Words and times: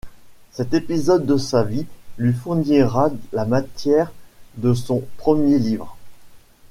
Cet 0.51 0.73
épisode 0.73 1.27
de 1.27 1.37
sa 1.37 1.61
vie 1.63 1.85
lui 2.17 2.33
fournira 2.33 3.11
la 3.33 3.45
matière 3.45 4.11
de 4.57 4.73
son 4.73 5.03
premier 5.17 5.59
livre. 5.59 5.95